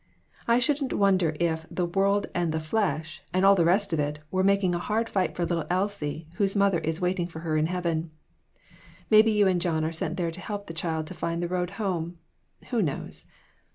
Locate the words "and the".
2.33-2.59